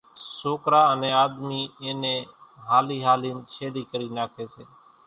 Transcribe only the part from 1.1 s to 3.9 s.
آۮمي اِين نين ھالي ھالين شيلي